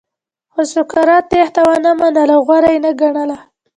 [0.53, 3.37] خو سقراط تېښته ونه منله او غوره یې نه ګڼله.